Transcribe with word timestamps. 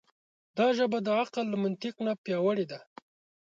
دا 0.57 0.67
ژبه 0.77 0.97
د 1.03 1.07
عقل 1.19 1.45
له 1.49 1.57
منطق 1.63 1.95
نه 2.05 2.13
پیاوړې 2.23 2.65
ده. 2.71 2.79